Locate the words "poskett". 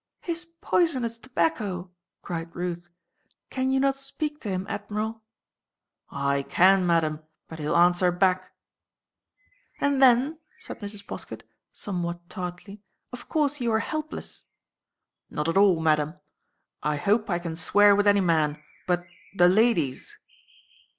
11.05-11.43